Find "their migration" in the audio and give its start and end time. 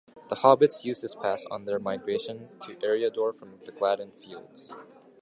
1.65-2.49